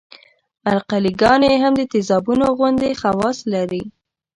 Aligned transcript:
القلي 0.71 1.11
ګانې 1.21 1.51
هم 1.63 1.73
د 1.77 1.81
تیزابونو 1.91 2.45
غوندې 2.57 2.91
خواص 2.99 3.37
لري. 3.53 3.83